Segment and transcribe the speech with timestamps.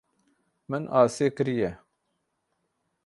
[0.69, 1.71] Min asê kiriye.